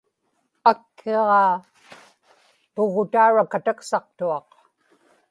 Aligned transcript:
akkiġaa 0.71 1.53
puggutauraq 2.73 3.47
kataksaqtuaq 3.53 4.49